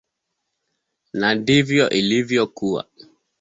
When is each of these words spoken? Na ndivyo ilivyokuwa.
Na 1.19 1.29
ndivyo 1.35 1.85
ilivyokuwa. 1.99 2.83